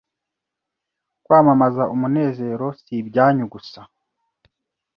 Kwamamaza 1.23 1.83
umunezero 1.93 2.67
si 2.81 2.93
ibyanyu 3.01 3.45
gusa 3.53 3.81